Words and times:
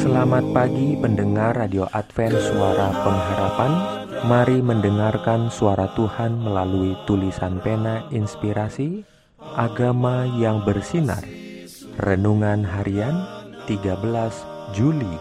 Selamat 0.00 0.40
pagi 0.56 0.96
pendengar 0.96 1.52
Radio 1.60 1.84
Advent 1.92 2.32
Suara 2.32 2.88
Pengharapan. 3.04 3.72
Mari 4.24 4.64
mendengarkan 4.64 5.52
suara 5.52 5.92
Tuhan 5.92 6.40
melalui 6.40 6.96
tulisan 7.04 7.60
pena 7.60 8.08
inspirasi 8.08 9.04
Agama 9.60 10.24
yang 10.40 10.64
bersinar. 10.64 11.20
Renungan 12.00 12.64
harian 12.64 13.12
13 13.68 14.00
Juli 14.72 15.20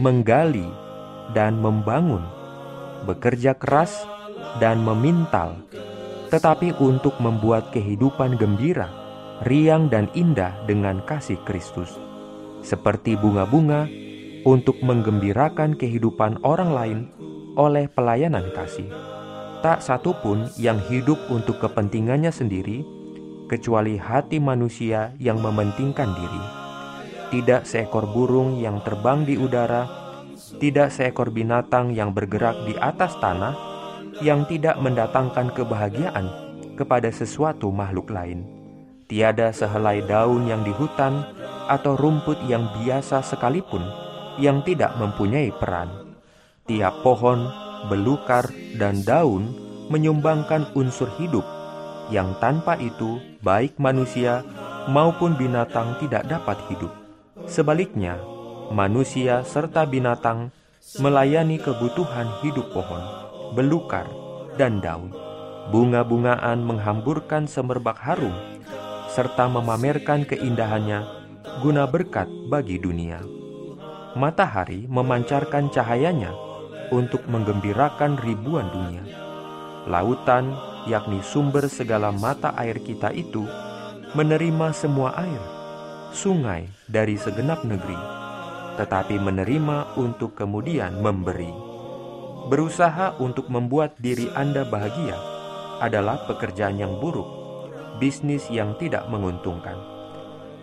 menggali, 0.00 0.68
dan 1.36 1.60
membangun, 1.60 2.39
bekerja 3.04 3.56
keras 3.56 4.04
dan 4.58 4.82
memintal, 4.82 5.60
tetapi 6.28 6.76
untuk 6.78 7.16
membuat 7.18 7.74
kehidupan 7.74 8.38
gembira, 8.38 8.88
riang 9.44 9.88
dan 9.88 10.06
indah 10.12 10.54
dengan 10.68 11.02
kasih 11.04 11.38
Kristus. 11.48 11.94
Seperti 12.60 13.16
bunga-bunga 13.16 13.88
untuk 14.44 14.80
menggembirakan 14.80 15.76
kehidupan 15.76 16.40
orang 16.44 16.70
lain 16.72 16.98
oleh 17.56 17.88
pelayanan 17.90 18.48
kasih. 18.52 18.88
Tak 19.60 19.84
satu 19.84 20.16
pun 20.24 20.48
yang 20.56 20.80
hidup 20.88 21.20
untuk 21.28 21.60
kepentingannya 21.60 22.32
sendiri, 22.32 22.80
kecuali 23.44 24.00
hati 24.00 24.40
manusia 24.40 25.12
yang 25.20 25.42
mementingkan 25.42 26.08
diri. 26.16 26.44
Tidak 27.30 27.68
seekor 27.68 28.08
burung 28.08 28.56
yang 28.56 28.80
terbang 28.80 29.28
di 29.28 29.36
udara, 29.36 29.84
tidak 30.58 30.90
seekor 30.90 31.30
binatang 31.30 31.94
yang 31.94 32.10
bergerak 32.10 32.56
di 32.66 32.74
atas 32.80 33.14
tanah, 33.22 33.54
yang 34.24 34.48
tidak 34.50 34.80
mendatangkan 34.82 35.54
kebahagiaan 35.54 36.26
kepada 36.74 37.12
sesuatu 37.12 37.70
makhluk 37.70 38.10
lain. 38.10 38.42
Tiada 39.06 39.50
sehelai 39.54 40.02
daun 40.06 40.46
yang 40.46 40.62
di 40.64 40.70
hutan 40.70 41.22
atau 41.70 41.94
rumput 41.94 42.40
yang 42.50 42.66
biasa 42.82 43.22
sekalipun 43.22 43.82
yang 44.38 44.64
tidak 44.66 44.94
mempunyai 44.98 45.50
peran. 45.54 46.14
Tiap 46.66 47.02
pohon, 47.02 47.46
belukar, 47.90 48.48
dan 48.78 49.02
daun 49.02 49.50
menyumbangkan 49.90 50.70
unsur 50.78 51.10
hidup 51.18 51.42
yang 52.10 52.34
tanpa 52.42 52.74
itu 52.78 53.22
baik 53.42 53.78
manusia 53.78 54.42
maupun 54.90 55.38
binatang 55.38 55.98
tidak 56.02 56.26
dapat 56.26 56.58
hidup. 56.70 56.90
Sebaliknya, 57.46 58.18
manusia 58.70 59.42
serta 59.42 59.82
binatang 59.82 60.54
melayani 61.02 61.58
kebutuhan 61.58 62.30
hidup 62.38 62.70
pohon, 62.70 63.02
belukar, 63.58 64.06
dan 64.54 64.78
daun. 64.78 65.10
Bunga-bungaan 65.74 66.62
menghamburkan 66.62 67.50
semerbak 67.50 67.98
harum 67.98 68.32
serta 69.10 69.50
memamerkan 69.50 70.22
keindahannya 70.22 71.02
guna 71.58 71.90
berkat 71.90 72.30
bagi 72.46 72.78
dunia. 72.78 73.18
Matahari 74.14 74.86
memancarkan 74.86 75.70
cahayanya 75.74 76.30
untuk 76.94 77.26
menggembirakan 77.26 78.18
ribuan 78.22 78.70
dunia. 78.70 79.02
Lautan, 79.90 80.54
yakni 80.86 81.18
sumber 81.26 81.66
segala 81.66 82.14
mata 82.14 82.54
air 82.54 82.78
kita 82.82 83.10
itu, 83.14 83.46
menerima 84.14 84.74
semua 84.74 85.14
air, 85.18 85.42
sungai 86.14 86.66
dari 86.90 87.14
segenap 87.14 87.62
negeri, 87.62 87.98
tetapi 88.76 89.18
menerima 89.18 89.98
untuk 89.98 90.38
kemudian 90.38 91.00
memberi. 91.00 91.50
Berusaha 92.50 93.14
untuk 93.22 93.46
membuat 93.46 93.94
diri 94.02 94.26
Anda 94.34 94.66
bahagia 94.66 95.14
adalah 95.80 96.28
pekerjaan 96.28 96.76
yang 96.76 97.00
buruk, 97.00 97.26
bisnis 98.02 98.44
yang 98.52 98.76
tidak 98.76 99.08
menguntungkan. 99.08 99.76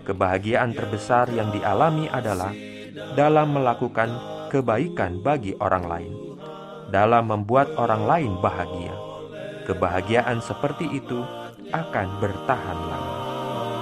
Kebahagiaan 0.06 0.72
terbesar 0.72 1.28
yang 1.36 1.52
dialami 1.52 2.08
adalah 2.08 2.54
dalam 3.18 3.54
melakukan 3.54 4.10
kebaikan 4.48 5.20
bagi 5.20 5.52
orang 5.60 5.86
lain, 5.86 6.14
dalam 6.90 7.28
membuat 7.28 7.68
orang 7.76 8.08
lain 8.08 8.40
bahagia. 8.40 8.96
Kebahagiaan 9.68 10.40
seperti 10.40 10.88
itu 10.96 11.20
akan 11.76 12.08
bertahan 12.24 12.80
lama. 12.88 13.16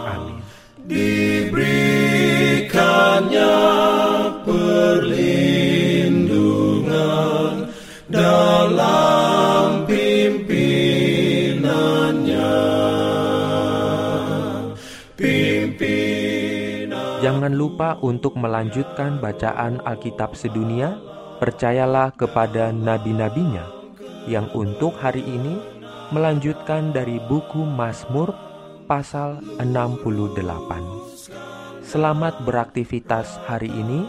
Amin. 0.09 0.41
Diberikannya 0.85 3.84
Jangan 17.35 17.51
lupa 17.51 18.00
untuk 18.00 18.40
melanjutkan 18.40 19.19
bacaan 19.19 19.84
Alkitab 19.84 20.40
sedunia. 20.40 20.96
Percayalah 21.35 22.16
kepada 22.16 22.72
nabi-nabinya 22.72 23.68
yang 24.23 24.47
untuk 24.56 24.96
hari 24.96 25.19
ini 25.19 25.59
melanjutkan 26.16 26.96
dari 26.96 27.19
buku 27.28 27.59
Mazmur 27.59 28.31
pasal 28.88 29.44
68. 29.59 30.31
Selamat 31.84 32.40
beraktivitas 32.47 33.35
hari 33.43 33.67
ini. 33.67 34.08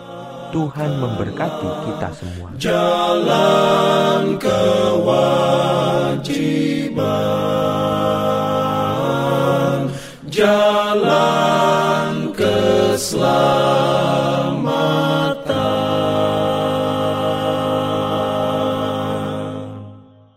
Tuhan 0.55 1.03
memberkati 1.03 1.71
kita 1.83 2.15
semua. 2.15 2.55
jalan 2.55 4.39
kewajiban 4.39 7.36